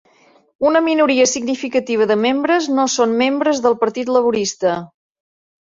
[0.69, 4.77] Una minoria significativa de membres no són membres del Partit Laborista.